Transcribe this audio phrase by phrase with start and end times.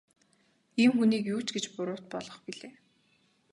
[0.81, 2.73] Ийм хүнийг юу ч гэж буруут болгох билээ.